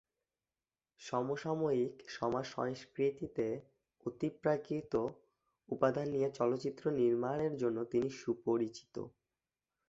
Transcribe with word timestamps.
সমসাময়িক 1.01 1.93
সমাজ 2.09 2.45
সংস্কৃতিতে 2.55 3.47
অতিপ্রাকৃত 4.05 4.93
উপাদান 5.69 6.07
নিয়ে 6.09 6.29
চলচ্চিত্র 6.31 6.83
নির্মাণের 7.01 7.53
জন্য 7.57 7.77
তিনি 7.91 8.09
সুপরিচিত। 8.19 8.95